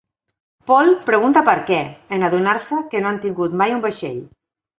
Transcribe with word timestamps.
Paul 0.69 0.87
pregunta 1.09 1.43
per 1.49 1.55
què, 1.67 1.77
en 2.17 2.25
adonar-se 2.29 2.81
que 2.95 3.03
no 3.05 3.13
han 3.13 3.21
tingut 3.27 3.61
mai 3.63 3.77
un 3.79 3.87
vaixell. 3.87 4.19